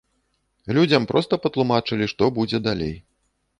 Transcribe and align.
Людзям 0.77 1.05
проста 1.11 1.39
патлумачылі, 1.45 2.05
што 2.17 2.33
будзе 2.41 2.65
далей. 2.71 2.95